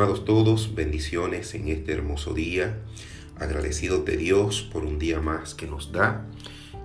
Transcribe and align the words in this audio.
Amados 0.00 0.24
todos, 0.24 0.74
bendiciones 0.74 1.54
en 1.54 1.68
este 1.68 1.92
hermoso 1.92 2.32
día. 2.32 2.78
Agradecidos 3.38 4.02
de 4.06 4.16
Dios 4.16 4.62
por 4.62 4.82
un 4.82 4.98
día 4.98 5.20
más 5.20 5.54
que 5.54 5.66
nos 5.66 5.92
da, 5.92 6.24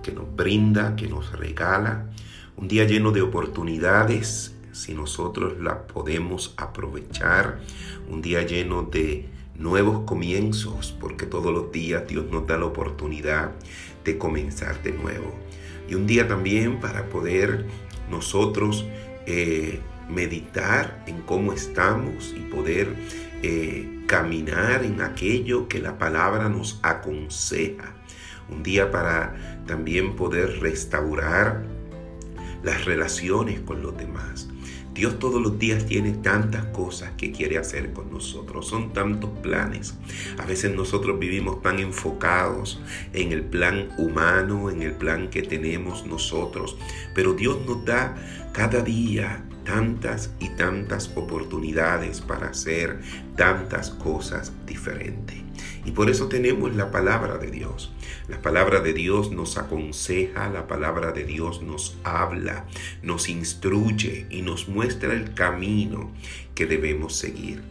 que 0.02 0.12
nos 0.12 0.36
brinda, 0.36 0.96
que 0.96 1.08
nos 1.08 1.32
regala. 1.32 2.10
Un 2.58 2.68
día 2.68 2.84
lleno 2.84 3.12
de 3.12 3.22
oportunidades, 3.22 4.54
si 4.72 4.92
nosotros 4.92 5.58
las 5.58 5.76
podemos 5.90 6.52
aprovechar. 6.58 7.62
Un 8.10 8.20
día 8.20 8.42
lleno 8.42 8.82
de 8.82 9.30
nuevos 9.54 10.00
comienzos, 10.00 10.94
porque 11.00 11.24
todos 11.24 11.54
los 11.54 11.72
días 11.72 12.06
Dios 12.06 12.26
nos 12.30 12.46
da 12.46 12.58
la 12.58 12.66
oportunidad 12.66 13.52
de 14.04 14.18
comenzar 14.18 14.82
de 14.82 14.92
nuevo. 14.92 15.34
Y 15.88 15.94
un 15.94 16.06
día 16.06 16.28
también 16.28 16.80
para 16.80 17.08
poder 17.08 17.64
nosotros 18.10 18.84
eh, 19.24 19.80
meditar 20.08 21.02
en 21.06 21.22
cómo 21.22 21.52
estamos 21.52 22.34
y 22.36 22.40
poder 22.40 22.94
eh, 23.42 24.04
caminar 24.06 24.84
en 24.84 25.00
aquello 25.00 25.68
que 25.68 25.80
la 25.80 25.98
palabra 25.98 26.48
nos 26.48 26.80
aconseja. 26.82 27.94
Un 28.48 28.62
día 28.62 28.90
para 28.90 29.62
también 29.66 30.14
poder 30.14 30.60
restaurar 30.60 31.64
las 32.62 32.84
relaciones 32.84 33.60
con 33.60 33.82
los 33.82 33.96
demás. 33.96 34.48
Dios 34.96 35.18
todos 35.18 35.42
los 35.42 35.58
días 35.58 35.84
tiene 35.84 36.12
tantas 36.12 36.64
cosas 36.66 37.10
que 37.18 37.30
quiere 37.30 37.58
hacer 37.58 37.92
con 37.92 38.10
nosotros, 38.10 38.66
son 38.66 38.94
tantos 38.94 39.28
planes. 39.40 39.94
A 40.38 40.46
veces 40.46 40.74
nosotros 40.74 41.18
vivimos 41.18 41.60
tan 41.60 41.80
enfocados 41.80 42.80
en 43.12 43.30
el 43.30 43.44
plan 43.44 43.90
humano, 43.98 44.70
en 44.70 44.80
el 44.80 44.92
plan 44.92 45.28
que 45.28 45.42
tenemos 45.42 46.06
nosotros, 46.06 46.78
pero 47.14 47.34
Dios 47.34 47.58
nos 47.66 47.84
da 47.84 48.16
cada 48.52 48.80
día 48.80 49.44
tantas 49.66 50.30
y 50.40 50.48
tantas 50.50 51.10
oportunidades 51.14 52.22
para 52.22 52.48
hacer 52.48 53.00
tantas 53.36 53.90
cosas 53.90 54.52
diferentes. 54.64 55.36
Y 55.84 55.90
por 55.90 56.08
eso 56.08 56.28
tenemos 56.28 56.74
la 56.74 56.90
palabra 56.90 57.36
de 57.36 57.50
Dios. 57.50 57.92
La 58.28 58.40
palabra 58.40 58.80
de 58.80 58.92
Dios 58.92 59.30
nos 59.30 59.58
aconseja, 59.58 60.48
la 60.48 60.66
palabra 60.66 61.12
de 61.12 61.24
Dios 61.24 61.62
nos 61.62 61.98
habla, 62.04 62.66
nos 63.02 63.28
instruye 63.28 64.26
y 64.30 64.42
nos 64.42 64.68
muestra 64.68 65.12
el 65.12 65.34
camino 65.34 66.12
que 66.54 66.66
debemos 66.66 67.16
seguir. 67.16 67.62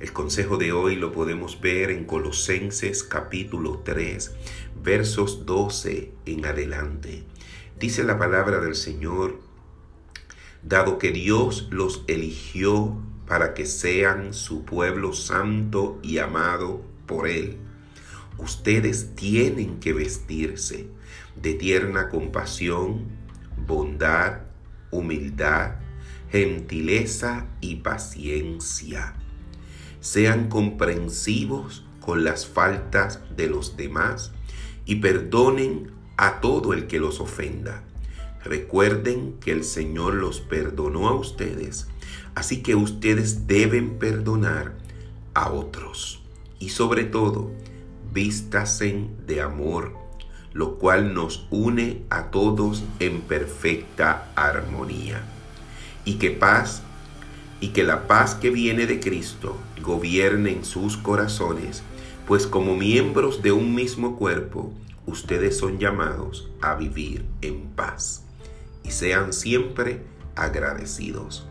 El 0.00 0.12
consejo 0.12 0.58
de 0.58 0.70
hoy 0.70 0.94
lo 0.94 1.12
podemos 1.12 1.60
ver 1.60 1.90
en 1.90 2.04
Colosenses 2.04 3.02
capítulo 3.02 3.82
3, 3.84 4.32
versos 4.82 5.44
12 5.44 6.12
en 6.24 6.46
adelante. 6.46 7.24
Dice 7.78 8.04
la 8.04 8.18
palabra 8.18 8.60
del 8.60 8.76
Señor, 8.76 9.47
dado 10.62 10.98
que 10.98 11.12
Dios 11.12 11.68
los 11.70 12.04
eligió 12.06 12.96
para 13.26 13.54
que 13.54 13.66
sean 13.66 14.32
su 14.32 14.64
pueblo 14.64 15.12
santo 15.12 15.98
y 16.02 16.18
amado 16.18 16.82
por 17.06 17.28
Él. 17.28 17.58
Ustedes 18.38 19.14
tienen 19.14 19.80
que 19.80 19.92
vestirse 19.92 20.88
de 21.40 21.54
tierna 21.54 22.08
compasión, 22.08 23.06
bondad, 23.66 24.42
humildad, 24.90 25.76
gentileza 26.30 27.46
y 27.60 27.76
paciencia. 27.76 29.14
Sean 30.00 30.48
comprensivos 30.48 31.84
con 32.00 32.24
las 32.24 32.46
faltas 32.46 33.20
de 33.36 33.48
los 33.48 33.76
demás 33.76 34.32
y 34.84 34.96
perdonen 34.96 35.92
a 36.16 36.40
todo 36.40 36.72
el 36.72 36.86
que 36.86 36.98
los 36.98 37.20
ofenda 37.20 37.87
Recuerden 38.48 39.34
que 39.40 39.52
el 39.52 39.62
Señor 39.62 40.14
los 40.14 40.40
perdonó 40.40 41.08
a 41.08 41.14
ustedes, 41.14 41.86
así 42.34 42.62
que 42.62 42.74
ustedes 42.74 43.46
deben 43.46 43.98
perdonar 43.98 44.72
a 45.34 45.50
otros. 45.50 46.22
Y 46.58 46.70
sobre 46.70 47.04
todo, 47.04 47.50
vístasen 48.10 49.14
de 49.26 49.42
amor, 49.42 49.92
lo 50.54 50.78
cual 50.78 51.12
nos 51.12 51.46
une 51.50 52.04
a 52.08 52.30
todos 52.30 52.84
en 53.00 53.20
perfecta 53.20 54.32
armonía. 54.34 55.20
Y 56.06 56.14
que 56.14 56.30
paz 56.30 56.82
y 57.60 57.68
que 57.68 57.84
la 57.84 58.06
paz 58.06 58.34
que 58.34 58.48
viene 58.48 58.86
de 58.86 58.98
Cristo 58.98 59.58
gobierne 59.82 60.52
en 60.52 60.64
sus 60.64 60.96
corazones, 60.96 61.82
pues 62.26 62.46
como 62.46 62.76
miembros 62.76 63.42
de 63.42 63.52
un 63.52 63.74
mismo 63.74 64.16
cuerpo, 64.16 64.72
ustedes 65.04 65.58
son 65.58 65.78
llamados 65.78 66.48
a 66.62 66.76
vivir 66.76 67.26
en 67.42 67.60
paz 67.76 68.24
y 68.88 68.90
sean 68.90 69.34
siempre 69.34 70.00
agradecidos. 70.34 71.46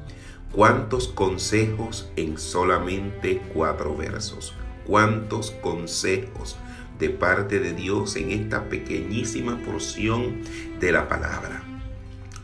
Cuántos 0.51 1.07
consejos 1.07 2.09
en 2.15 2.39
solamente 2.39 3.41
cuatro 3.53 3.95
versos. 3.95 4.55
Cuántos 4.87 5.51
consejos 5.51 6.57
de 6.97 7.11
parte 7.11 7.59
de 7.59 7.73
Dios 7.73 8.15
en 8.15 8.31
esta 8.31 8.69
pequeñísima 8.69 9.59
porción 9.59 10.41
de 10.79 10.91
la 10.91 11.07
palabra. 11.07 11.63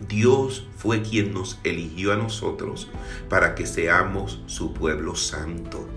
Dios 0.07 0.67
fue 0.77 1.01
quien 1.01 1.33
nos 1.33 1.59
eligió 1.63 2.13
a 2.13 2.17
nosotros 2.17 2.89
para 3.29 3.55
que 3.55 3.65
seamos 3.65 4.41
su 4.45 4.73
pueblo 4.73 5.15
santo. 5.15 5.87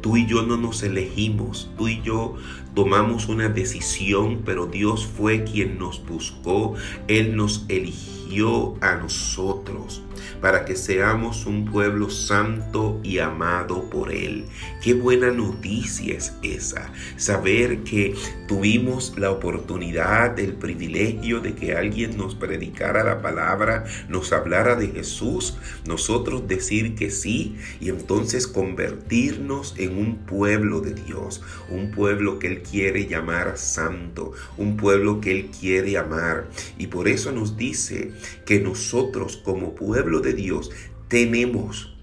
Tú 0.00 0.16
y 0.16 0.26
yo 0.26 0.42
no 0.42 0.56
nos 0.56 0.82
elegimos, 0.82 1.68
tú 1.76 1.88
y 1.88 2.00
yo 2.00 2.36
tomamos 2.76 3.28
una 3.28 3.48
decisión, 3.48 4.42
pero 4.44 4.66
Dios 4.66 5.06
fue 5.06 5.44
quien 5.44 5.78
nos 5.78 6.04
buscó, 6.04 6.74
Él 7.08 7.34
nos 7.34 7.64
eligió 7.68 8.76
a 8.82 8.96
nosotros 8.96 10.02
para 10.40 10.64
que 10.64 10.76
seamos 10.76 11.46
un 11.46 11.64
pueblo 11.64 12.10
santo 12.10 13.00
y 13.02 13.18
amado 13.18 13.88
por 13.88 14.12
Él. 14.12 14.44
Qué 14.82 14.94
buena 14.94 15.30
noticia 15.30 16.16
es 16.16 16.34
esa, 16.42 16.92
saber 17.16 17.82
que 17.84 18.14
tuvimos 18.46 19.14
la 19.16 19.30
oportunidad, 19.30 20.38
el 20.38 20.54
privilegio 20.54 21.40
de 21.40 21.54
que 21.54 21.76
alguien 21.76 22.16
nos 22.16 22.34
predicara 22.34 23.04
la 23.04 23.22
palabra, 23.22 23.84
nos 24.08 24.32
hablara 24.32 24.76
de 24.76 24.88
Jesús, 24.88 25.56
nosotros 25.86 26.46
decir 26.46 26.94
que 26.94 27.10
sí 27.10 27.56
y 27.80 27.88
entonces 27.88 28.46
convertirnos 28.46 29.74
en 29.78 29.98
un 29.98 30.16
pueblo 30.18 30.80
de 30.80 30.94
Dios, 30.94 31.42
un 31.70 31.90
pueblo 31.90 32.38
que 32.38 32.48
Él 32.48 32.62
quiere 32.70 33.06
llamar 33.06 33.56
santo, 33.58 34.32
un 34.56 34.76
pueblo 34.76 35.20
que 35.20 35.30
Él 35.32 35.50
quiere 35.58 35.96
amar. 35.96 36.48
Y 36.78 36.88
por 36.88 37.08
eso 37.08 37.32
nos 37.32 37.56
dice 37.56 38.12
que 38.44 38.60
nosotros 38.60 39.36
como 39.36 39.74
pueblo 39.74 40.20
de 40.20 40.32
Dios 40.32 40.70
tenemos 41.08 41.96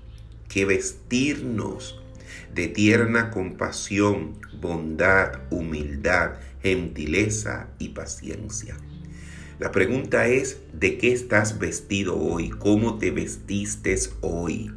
que 0.47 0.65
vestirnos 0.65 1.99
de 2.53 2.67
tierna 2.67 3.31
compasión, 3.31 4.39
bondad, 4.61 5.39
humildad, 5.49 6.33
gentileza 6.61 7.69
y 7.79 7.89
paciencia. 7.89 8.77
La 9.59 9.71
pregunta 9.71 10.27
es, 10.27 10.59
¿de 10.73 10.97
qué 10.97 11.13
estás 11.13 11.59
vestido 11.59 12.17
hoy? 12.17 12.49
¿Cómo 12.49 12.97
te 12.97 13.11
vestiste 13.11 13.97
hoy? 14.21 14.71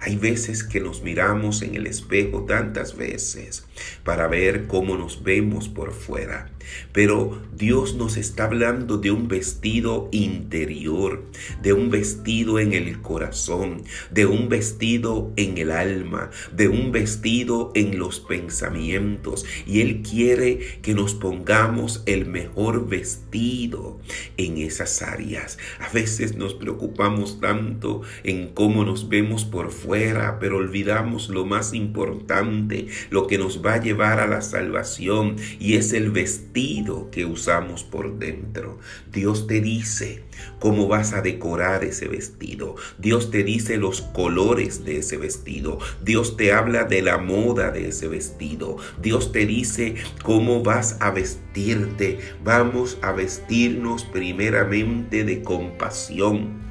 Hay 0.00 0.16
veces 0.16 0.64
que 0.64 0.80
nos 0.80 1.02
miramos 1.02 1.62
en 1.62 1.74
el 1.74 1.86
espejo 1.86 2.44
tantas 2.44 2.96
veces 2.96 3.64
para 4.04 4.26
ver 4.28 4.66
cómo 4.66 4.96
nos 4.96 5.22
vemos 5.22 5.68
por 5.68 5.92
fuera. 5.92 6.50
Pero 6.92 7.40
Dios 7.56 7.94
nos 7.94 8.16
está 8.16 8.44
hablando 8.44 8.98
de 8.98 9.10
un 9.10 9.28
vestido 9.28 10.08
interior, 10.12 11.24
de 11.62 11.72
un 11.72 11.90
vestido 11.90 12.58
en 12.58 12.72
el 12.72 13.00
corazón, 13.00 13.82
de 14.10 14.26
un 14.26 14.48
vestido 14.48 15.32
en 15.36 15.58
el 15.58 15.70
alma, 15.70 16.30
de 16.56 16.68
un 16.68 16.92
vestido 16.92 17.72
en 17.74 17.98
los 17.98 18.20
pensamientos. 18.20 19.44
Y 19.66 19.80
Él 19.80 20.02
quiere 20.02 20.80
que 20.82 20.94
nos 20.94 21.14
pongamos 21.14 22.02
el 22.06 22.26
mejor 22.26 22.88
vestido 22.88 24.00
en 24.36 24.58
esas 24.58 25.02
áreas. 25.02 25.58
A 25.80 25.88
veces 25.92 26.36
nos 26.36 26.54
preocupamos 26.54 27.40
tanto 27.40 28.02
en 28.24 28.48
cómo 28.48 28.84
nos 28.84 29.08
vemos 29.08 29.44
por 29.44 29.70
fuera, 29.70 30.38
pero 30.38 30.56
olvidamos 30.56 31.28
lo 31.28 31.44
más 31.44 31.74
importante, 31.74 32.88
lo 33.10 33.26
que 33.26 33.38
nos 33.38 33.64
va 33.64 33.74
a 33.74 33.82
llevar 33.82 34.20
a 34.20 34.26
la 34.26 34.42
salvación 34.42 35.36
y 35.58 35.74
es 35.74 35.92
el 35.92 36.10
vestido 36.10 36.49
que 36.52 37.24
usamos 37.26 37.84
por 37.84 38.18
dentro. 38.18 38.78
Dios 39.12 39.46
te 39.46 39.60
dice 39.60 40.24
cómo 40.58 40.88
vas 40.88 41.12
a 41.12 41.22
decorar 41.22 41.84
ese 41.84 42.08
vestido. 42.08 42.74
Dios 42.98 43.30
te 43.30 43.44
dice 43.44 43.76
los 43.76 44.02
colores 44.02 44.84
de 44.84 44.98
ese 44.98 45.16
vestido. 45.16 45.78
Dios 46.02 46.36
te 46.36 46.52
habla 46.52 46.84
de 46.84 47.02
la 47.02 47.18
moda 47.18 47.70
de 47.70 47.88
ese 47.88 48.08
vestido. 48.08 48.78
Dios 49.00 49.30
te 49.30 49.46
dice 49.46 49.94
cómo 50.24 50.62
vas 50.62 50.96
a 51.00 51.12
vestirte. 51.12 52.18
Vamos 52.42 52.98
a 53.00 53.12
vestirnos 53.12 54.04
primeramente 54.04 55.24
de 55.24 55.42
compasión 55.42 56.69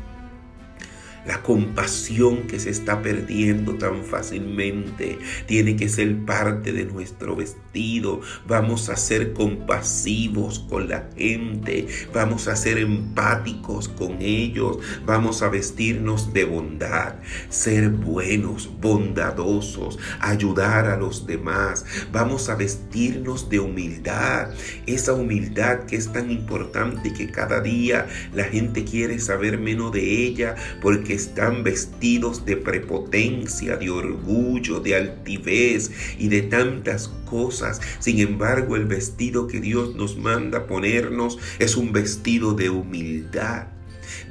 La 1.30 1.44
compasión 1.44 2.48
que 2.48 2.60
se 2.60 2.72
está 2.72 3.04
perdiendo 3.04 3.76
tan 3.76 4.04
fácilmente 4.04 5.20
tiene 5.46 5.76
que 5.76 5.88
ser 5.88 6.26
parte 6.26 6.74
de 6.74 6.86
nuestro 6.86 7.36
vestido. 7.36 8.22
Vamos 8.48 8.90
a 8.90 8.96
ser 8.96 9.34
compasivos 9.34 10.58
con 10.58 10.90
la 10.90 11.08
gente. 11.16 11.86
Vamos 12.16 12.48
a 12.48 12.56
ser 12.56 12.80
empáticos 12.80 13.90
con 13.90 14.24
ellos. 14.24 14.80
Vamos 15.06 15.44
a 15.44 15.50
vestirnos 15.50 16.34
de 16.34 16.46
bondad. 16.46 17.18
Ser 17.50 17.90
buenos, 17.90 18.68
bondadosos. 18.82 20.00
Ayudar 20.22 20.88
a 20.88 20.98
los 20.98 21.28
demás. 21.28 21.86
Vamos 22.12 22.50
a 22.50 22.56
vestirnos 22.56 23.52
de 23.52 23.60
humildad. 23.60 24.50
Esa 24.88 25.14
humildad 25.14 25.82
que 25.82 25.96
es 25.96 26.12
tan 26.12 26.32
importante 26.32 27.14
que 27.14 27.30
cada 27.30 27.62
día 27.62 28.08
la 28.34 28.46
gente 28.46 28.84
quiere 28.84 29.20
saber 29.20 29.60
menos 29.60 29.92
de 29.92 30.26
ella 30.26 30.56
porque 30.82 31.19
están 31.20 31.64
vestidos 31.64 32.46
de 32.46 32.56
prepotencia, 32.56 33.76
de 33.76 33.90
orgullo, 33.90 34.80
de 34.80 34.96
altivez 34.96 35.92
y 36.18 36.30
de 36.30 36.42
tantas 36.44 37.10
cosas. 37.26 37.82
Sin 38.00 38.20
embargo, 38.20 38.76
el 38.76 38.86
vestido 38.86 39.48
que 39.48 39.60
Dios 39.60 39.96
nos 39.96 40.18
manda 40.18 40.66
ponernos 40.66 41.38
es 41.60 41.76
un 41.76 41.92
vestido 41.92 42.54
de 42.54 42.70
humildad, 42.70 43.68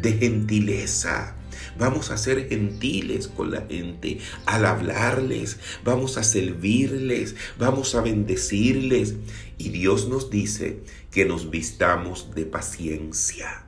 de 0.01 0.13
gentileza. 0.13 1.37
Vamos 1.79 2.11
a 2.11 2.17
ser 2.17 2.49
gentiles 2.49 3.29
con 3.29 3.53
la 3.53 3.63
gente 3.69 4.19
al 4.47 4.65
hablarles, 4.65 5.59
vamos 5.85 6.17
a 6.17 6.25
servirles, 6.25 7.37
vamos 7.59 7.95
a 7.95 8.01
bendecirles. 8.01 9.15
Y 9.59 9.69
Dios 9.69 10.09
nos 10.09 10.31
dice 10.31 10.81
que 11.13 11.25
nos 11.25 11.51
vistamos 11.51 12.35
de 12.35 12.47
paciencia. 12.47 13.68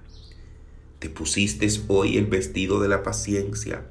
Te 1.00 1.08
pusiste 1.08 1.66
hoy 1.88 2.18
el 2.18 2.26
vestido 2.26 2.78
de 2.78 2.88
la 2.88 3.02
paciencia. 3.02 3.86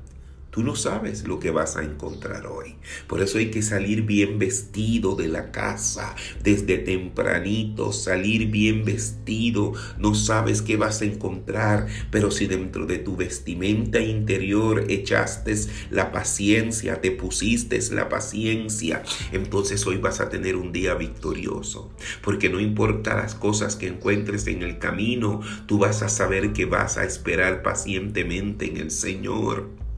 Tú 0.52 0.64
no 0.64 0.76
sabes 0.76 1.28
lo 1.28 1.40
que 1.40 1.52
vas 1.52 1.78
a 1.78 1.84
encontrar 1.84 2.48
hoy. 2.48 2.76
Por 3.08 3.22
eso 3.22 3.38
hay 3.38 3.52
que 3.52 3.62
salir 3.62 4.04
bien 4.04 4.40
vestido 4.40 5.16
de 5.16 5.28
la 5.28 5.52
casa 5.52 6.16
desde 6.44 6.78
tempranito, 6.78 7.92
salir 7.92 8.48
bien 8.48 8.86
vestido. 8.86 9.74
No 9.98 10.16
sabes 10.16 10.62
qué 10.62 10.78
vas 10.78 11.02
a 11.02 11.06
encontrar, 11.06 11.88
pero 12.12 12.32
si 12.32 12.48
dentro 12.48 12.86
de 12.86 12.98
tu 12.98 13.16
vestimenta 13.16 14.00
interior 14.00 14.86
echaste 14.90 15.50
la 15.90 16.12
paciencia, 16.12 17.02
te 17.02 17.12
pusiste 17.12 17.80
la 17.92 18.10
paciencia, 18.10 19.04
entonces 19.32 19.86
hoy 19.88 19.98
vas 19.98 20.20
a 20.20 20.30
tener 20.30 20.56
un 20.56 20.72
día 20.72 20.96
victorioso. 20.96 21.92
Porque 22.22 22.50
no 22.50 22.60
importa 22.60 23.16
las 23.16 23.36
cosas 23.36 23.76
que 23.76 23.88
encuentres 23.88 24.48
en 24.48 24.64
el 24.64 24.80
camino, 24.80 25.42
tú 25.66 25.80
vas 25.80 26.04
a 26.04 26.10
saber 26.10 26.54
que 26.54 26.66
vas 26.66 26.98
a 26.98 27.06
esperar 27.06 27.64
pacientemente 27.64 28.66
en 28.66 28.78
el 28.78 28.92
Señor. 28.92 29.89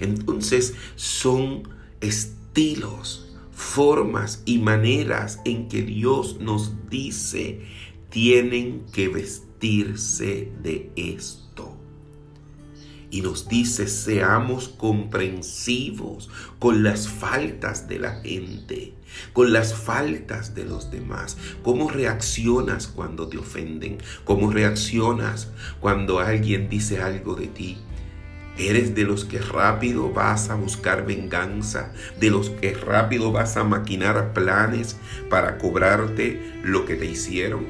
Entonces 0.00 0.74
son 0.96 1.68
estilos, 2.00 3.36
formas 3.52 4.42
y 4.44 4.58
maneras 4.58 5.40
en 5.44 5.68
que 5.68 5.82
Dios 5.82 6.38
nos 6.40 6.88
dice 6.88 7.60
tienen 8.10 8.86
que 8.92 9.08
vestirse 9.08 10.52
de 10.62 10.90
esto. 10.96 11.76
Y 13.10 13.22
nos 13.22 13.48
dice, 13.48 13.88
seamos 13.88 14.68
comprensivos 14.68 16.28
con 16.58 16.82
las 16.82 17.08
faltas 17.08 17.88
de 17.88 17.98
la 17.98 18.20
gente, 18.20 18.94
con 19.32 19.52
las 19.52 19.74
faltas 19.74 20.54
de 20.54 20.64
los 20.64 20.90
demás. 20.90 21.38
¿Cómo 21.62 21.88
reaccionas 21.88 22.86
cuando 22.86 23.28
te 23.28 23.38
ofenden? 23.38 23.98
¿Cómo 24.24 24.50
reaccionas 24.50 25.50
cuando 25.80 26.18
alguien 26.18 26.68
dice 26.68 27.00
algo 27.00 27.34
de 27.34 27.46
ti? 27.46 27.78
Eres 28.58 28.96
de 28.96 29.04
los 29.04 29.24
que 29.24 29.38
rápido 29.38 30.10
vas 30.10 30.50
a 30.50 30.56
buscar 30.56 31.06
venganza, 31.06 31.92
de 32.18 32.30
los 32.30 32.50
que 32.50 32.74
rápido 32.74 33.30
vas 33.30 33.56
a 33.56 33.62
maquinar 33.62 34.32
planes 34.32 34.96
para 35.30 35.58
cobrarte 35.58 36.60
lo 36.64 36.84
que 36.84 36.96
te 36.96 37.06
hicieron. 37.06 37.66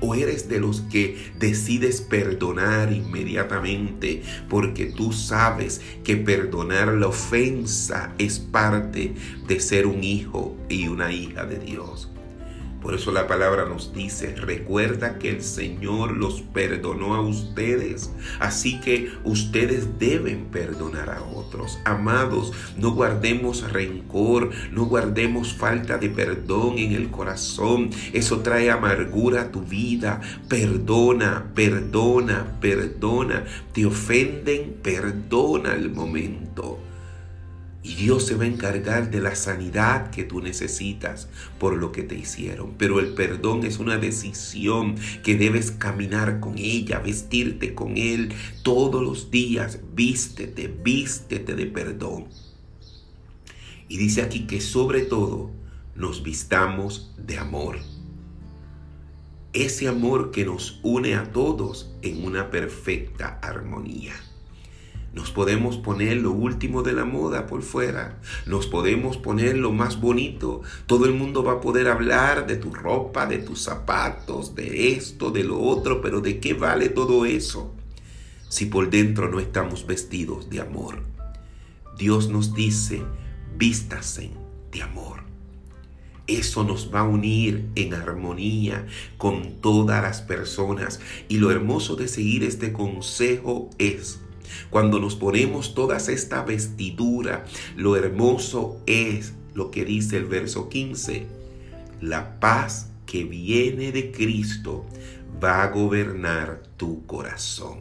O 0.00 0.14
eres 0.14 0.48
de 0.48 0.58
los 0.58 0.80
que 0.82 1.32
decides 1.38 2.00
perdonar 2.00 2.92
inmediatamente 2.92 4.22
porque 4.48 4.86
tú 4.86 5.12
sabes 5.12 5.82
que 6.02 6.16
perdonar 6.16 6.88
la 6.88 7.08
ofensa 7.08 8.14
es 8.16 8.38
parte 8.38 9.14
de 9.46 9.60
ser 9.60 9.86
un 9.86 10.02
hijo 10.02 10.56
y 10.70 10.88
una 10.88 11.12
hija 11.12 11.44
de 11.44 11.58
Dios. 11.58 12.13
Por 12.84 12.94
eso 12.94 13.12
la 13.12 13.26
palabra 13.26 13.64
nos 13.64 13.94
dice, 13.94 14.36
recuerda 14.36 15.18
que 15.18 15.30
el 15.30 15.42
Señor 15.42 16.14
los 16.18 16.42
perdonó 16.42 17.14
a 17.14 17.22
ustedes, 17.22 18.12
así 18.40 18.78
que 18.82 19.10
ustedes 19.24 19.98
deben 19.98 20.44
perdonar 20.52 21.08
a 21.08 21.22
otros. 21.22 21.78
Amados, 21.86 22.52
no 22.76 22.90
guardemos 22.90 23.72
rencor, 23.72 24.50
no 24.70 24.84
guardemos 24.84 25.54
falta 25.54 25.96
de 25.96 26.10
perdón 26.10 26.76
en 26.76 26.92
el 26.92 27.10
corazón. 27.10 27.88
Eso 28.12 28.40
trae 28.40 28.70
amargura 28.70 29.40
a 29.40 29.50
tu 29.50 29.62
vida. 29.62 30.20
Perdona, 30.50 31.52
perdona, 31.54 32.58
perdona. 32.60 33.46
Te 33.72 33.86
ofenden, 33.86 34.74
perdona 34.82 35.72
el 35.72 35.90
momento. 35.90 36.80
Y 37.84 37.96
Dios 37.96 38.24
se 38.24 38.34
va 38.34 38.44
a 38.44 38.46
encargar 38.46 39.10
de 39.10 39.20
la 39.20 39.34
sanidad 39.36 40.10
que 40.10 40.24
tú 40.24 40.40
necesitas 40.40 41.28
por 41.58 41.76
lo 41.76 41.92
que 41.92 42.02
te 42.02 42.14
hicieron. 42.14 42.72
Pero 42.78 42.98
el 42.98 43.08
perdón 43.12 43.66
es 43.66 43.78
una 43.78 43.98
decisión 43.98 44.96
que 45.22 45.36
debes 45.36 45.70
caminar 45.70 46.40
con 46.40 46.56
ella, 46.56 46.98
vestirte 47.00 47.74
con 47.74 47.98
Él 47.98 48.32
todos 48.62 49.02
los 49.02 49.30
días. 49.30 49.80
Vístete, 49.94 50.74
vístete 50.82 51.54
de 51.54 51.66
perdón. 51.66 52.28
Y 53.86 53.98
dice 53.98 54.22
aquí 54.22 54.46
que 54.46 54.62
sobre 54.62 55.02
todo 55.02 55.50
nos 55.94 56.22
vistamos 56.22 57.14
de 57.18 57.36
amor. 57.36 57.76
Ese 59.52 59.88
amor 59.88 60.30
que 60.30 60.46
nos 60.46 60.80
une 60.82 61.16
a 61.16 61.32
todos 61.32 61.94
en 62.00 62.24
una 62.24 62.50
perfecta 62.50 63.38
armonía. 63.42 64.14
Nos 65.14 65.30
podemos 65.30 65.76
poner 65.76 66.16
lo 66.16 66.32
último 66.32 66.82
de 66.82 66.92
la 66.92 67.04
moda 67.04 67.46
por 67.46 67.62
fuera. 67.62 68.18
Nos 68.46 68.66
podemos 68.66 69.16
poner 69.16 69.56
lo 69.56 69.70
más 69.70 70.00
bonito. 70.00 70.62
Todo 70.86 71.06
el 71.06 71.14
mundo 71.14 71.44
va 71.44 71.52
a 71.52 71.60
poder 71.60 71.86
hablar 71.86 72.48
de 72.48 72.56
tu 72.56 72.74
ropa, 72.74 73.26
de 73.26 73.38
tus 73.38 73.62
zapatos, 73.62 74.56
de 74.56 74.90
esto, 74.90 75.30
de 75.30 75.44
lo 75.44 75.60
otro, 75.60 76.00
pero 76.00 76.20
¿de 76.20 76.40
qué 76.40 76.54
vale 76.54 76.88
todo 76.88 77.26
eso 77.26 77.72
si 78.48 78.66
por 78.66 78.90
dentro 78.90 79.28
no 79.28 79.38
estamos 79.38 79.86
vestidos 79.86 80.50
de 80.50 80.60
amor? 80.60 81.04
Dios 81.96 82.28
nos 82.28 82.52
dice, 82.52 83.00
vístase 83.56 84.32
de 84.72 84.82
amor. 84.82 85.22
Eso 86.26 86.64
nos 86.64 86.92
va 86.92 87.00
a 87.00 87.04
unir 87.04 87.66
en 87.76 87.94
armonía 87.94 88.86
con 89.16 89.60
todas 89.60 90.02
las 90.02 90.22
personas. 90.22 90.98
Y 91.28 91.36
lo 91.36 91.52
hermoso 91.52 91.94
de 91.94 92.08
seguir 92.08 92.42
este 92.42 92.72
consejo 92.72 93.70
es 93.78 94.23
cuando 94.70 94.98
nos 94.98 95.14
ponemos 95.16 95.74
toda 95.74 95.96
esta 95.96 96.42
vestidura, 96.42 97.44
lo 97.76 97.96
hermoso 97.96 98.80
es 98.86 99.34
lo 99.54 99.70
que 99.70 99.84
dice 99.84 100.16
el 100.16 100.26
verso 100.26 100.68
15. 100.68 101.26
La 102.00 102.38
paz 102.40 102.90
que 103.06 103.24
viene 103.24 103.92
de 103.92 104.10
Cristo 104.10 104.84
va 105.42 105.62
a 105.62 105.68
gobernar 105.68 106.62
tu 106.76 107.06
corazón. 107.06 107.80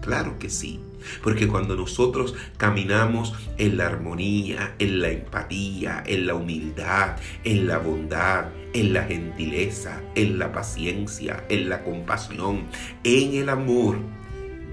Claro 0.00 0.38
que 0.38 0.50
sí, 0.50 0.80
porque 1.22 1.48
cuando 1.48 1.76
nosotros 1.76 2.34
caminamos 2.58 3.32
en 3.56 3.78
la 3.78 3.86
armonía, 3.86 4.74
en 4.78 5.00
la 5.00 5.08
empatía, 5.08 6.02
en 6.06 6.26
la 6.26 6.34
humildad, 6.34 7.16
en 7.44 7.66
la 7.66 7.78
bondad, 7.78 8.48
en 8.74 8.92
la 8.92 9.04
gentileza, 9.04 10.02
en 10.14 10.38
la 10.38 10.52
paciencia, 10.52 11.44
en 11.48 11.70
la 11.70 11.82
compasión, 11.84 12.64
en 13.02 13.34
el 13.34 13.48
amor, 13.48 13.96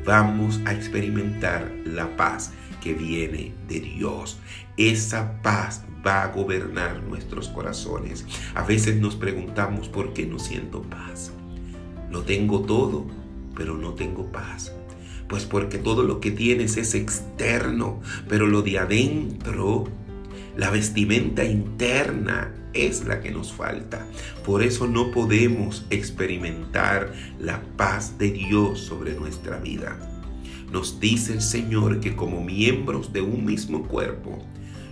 vamos 0.06 0.60
a 0.66 0.74
experimentar 0.74 1.72
la 1.86 2.16
paz 2.16 2.52
que 2.82 2.94
viene 2.94 3.54
de 3.68 3.80
Dios. 3.80 4.40
Esa 4.78 5.42
paz 5.42 5.84
va 6.06 6.24
a 6.24 6.28
gobernar 6.28 7.04
nuestros 7.04 7.48
corazones. 7.50 8.26
A 8.56 8.64
veces 8.64 8.98
nos 8.98 9.16
preguntamos 9.16 9.88
por 9.90 10.14
qué 10.14 10.26
no 10.26 10.40
siento 10.40 10.82
paz. 10.82 11.32
Lo 12.10 12.24
tengo 12.24 12.62
todo, 12.62 13.06
pero 13.56 13.78
no 13.78 13.94
tengo 13.94 14.32
paz. 14.32 14.74
Pues 15.28 15.46
porque 15.46 15.78
todo 15.78 16.04
lo 16.04 16.20
que 16.20 16.32
tienes 16.32 16.76
es 16.78 16.96
externo, 16.96 18.02
pero 18.28 18.48
lo 18.48 18.64
de 18.64 18.80
adentro, 18.80 19.88
la 20.58 20.70
vestimenta 20.70 21.46
interna 21.46 22.54
es 22.74 23.06
la 23.06 23.22
que 23.22 23.32
nos 23.32 23.52
falta. 23.52 24.06
Por 24.46 24.64
eso 24.64 24.88
no 24.88 25.12
podemos 25.12 25.86
experimentar 25.90 27.14
la 27.40 27.62
paz 27.78 28.18
de 28.18 28.32
Dios 28.32 28.80
sobre 28.80 29.14
nuestra 29.14 29.58
vida. 29.58 29.98
Nos 30.72 31.00
dice 31.00 31.34
el 31.34 31.42
Señor 31.42 32.00
que 32.00 32.16
como 32.16 32.44
miembros 32.44 33.12
de 33.12 33.22
un 33.22 33.46
mismo 33.46 33.84
cuerpo, 33.84 34.40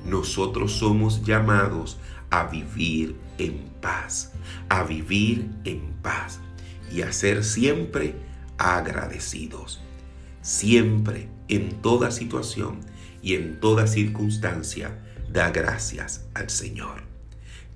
nosotros 0.05 0.73
somos 0.73 1.23
llamados 1.23 1.97
a 2.29 2.45
vivir 2.45 3.15
en 3.37 3.69
paz, 3.81 4.33
a 4.67 4.83
vivir 4.83 5.49
en 5.63 5.93
paz 6.01 6.39
y 6.91 7.01
a 7.01 7.11
ser 7.11 7.43
siempre 7.43 8.15
agradecidos, 8.57 9.81
siempre 10.41 11.29
en 11.47 11.81
toda 11.81 12.11
situación 12.11 12.79
y 13.21 13.35
en 13.35 13.59
toda 13.59 13.87
circunstancia, 13.87 14.99
da 15.31 15.51
gracias 15.51 16.25
al 16.33 16.49
Señor. 16.49 17.08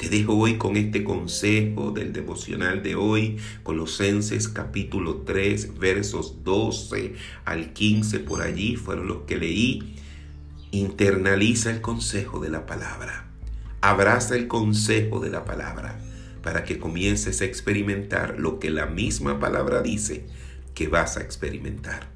Te 0.04 0.10
dejo 0.10 0.36
hoy 0.36 0.58
con 0.58 0.76
este 0.76 1.06
consejo 1.06 1.92
del 1.92 2.12
devocional 2.12 2.84
de 2.84 2.96
hoy, 2.96 3.38
Colosenses 3.64 4.50
capítulo 4.50 5.22
3, 5.26 5.80
versos 5.80 6.44
12 6.44 7.14
al 7.46 7.72
15, 7.72 8.20
por 8.20 8.42
allí 8.42 8.76
fueron 8.76 9.08
los 9.08 9.20
que 9.20 9.38
leí. 9.38 9.96
Internaliza 10.72 11.72
el 11.72 11.80
consejo 11.80 12.42
de 12.42 12.50
la 12.50 12.66
palabra. 12.66 13.28
Abraza 13.80 14.36
el 14.36 14.50
consejo 14.50 15.22
de 15.22 15.30
la 15.30 15.46
palabra 15.46 15.98
para 16.42 16.66
que 16.66 16.80
comiences 16.80 17.40
a 17.40 17.46
experimentar 17.46 18.38
lo 18.38 18.60
que 18.60 18.72
la 18.72 18.88
misma 18.88 19.40
palabra 19.40 19.82
dice 19.82 20.26
que 20.76 20.90
vas 20.90 21.16
a 21.16 21.22
experimentar. 21.22 22.10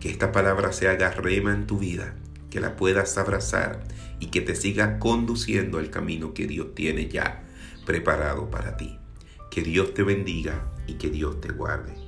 Que 0.00 0.10
esta 0.10 0.32
palabra 0.32 0.72
se 0.72 0.88
haga 0.88 1.12
rema 1.12 1.54
en 1.54 1.68
tu 1.68 1.78
vida, 1.78 2.16
que 2.50 2.60
la 2.60 2.76
puedas 2.76 3.18
abrazar 3.18 3.82
y 4.20 4.26
que 4.26 4.40
te 4.40 4.54
siga 4.54 4.98
conduciendo 4.98 5.78
al 5.78 5.90
camino 5.90 6.34
que 6.34 6.46
Dios 6.46 6.74
tiene 6.74 7.08
ya 7.08 7.44
preparado 7.84 8.50
para 8.50 8.76
ti. 8.76 8.98
Que 9.50 9.62
Dios 9.62 9.94
te 9.94 10.02
bendiga 10.02 10.72
y 10.86 10.94
que 10.94 11.10
Dios 11.10 11.40
te 11.40 11.50
guarde. 11.50 12.05